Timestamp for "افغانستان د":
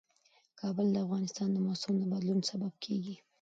1.05-1.57